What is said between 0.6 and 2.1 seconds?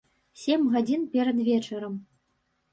гадзін перад вечарам.